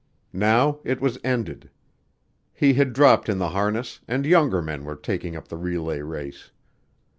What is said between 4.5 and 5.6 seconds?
men were taking up the